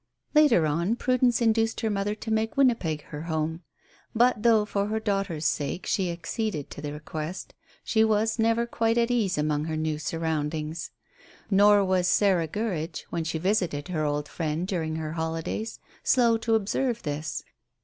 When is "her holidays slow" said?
14.95-16.35